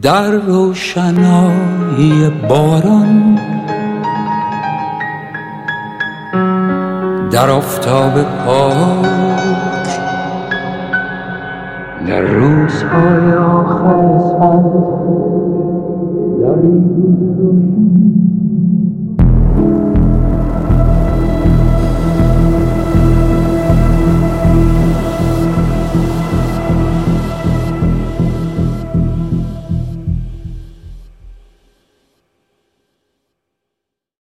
در 0.03 0.31
روشنایی 0.31 2.31
باران 2.49 3.39
در 7.31 7.51
آفتاب 7.51 8.23
پاک 8.23 9.42
در 12.09 12.21
روزهای 12.21 13.33
آخر. 13.33 14.19
سال 14.19 14.63
در 16.41 16.63
این 16.63 18.32